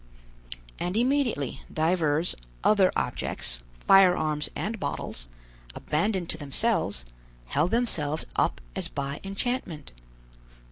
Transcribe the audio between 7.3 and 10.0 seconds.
held themselves up as by enchantment.